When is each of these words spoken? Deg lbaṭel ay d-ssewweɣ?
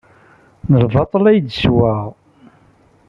Deg 0.69 0.81
lbaṭel 0.87 1.23
ay 1.31 1.39
d-ssewweɣ? 1.39 2.03